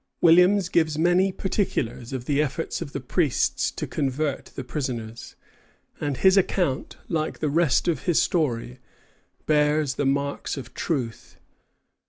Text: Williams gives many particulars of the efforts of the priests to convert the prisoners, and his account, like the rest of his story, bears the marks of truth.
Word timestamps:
Williams 0.19 0.67
gives 0.67 0.97
many 0.97 1.31
particulars 1.31 2.11
of 2.11 2.25
the 2.25 2.41
efforts 2.41 2.81
of 2.81 2.91
the 2.91 2.99
priests 2.99 3.69
to 3.69 3.85
convert 3.85 4.45
the 4.45 4.63
prisoners, 4.63 5.35
and 5.99 6.17
his 6.17 6.37
account, 6.37 6.97
like 7.07 7.37
the 7.37 7.51
rest 7.51 7.87
of 7.87 8.01
his 8.05 8.19
story, 8.19 8.79
bears 9.45 9.93
the 9.93 10.05
marks 10.07 10.57
of 10.57 10.73
truth. 10.73 11.37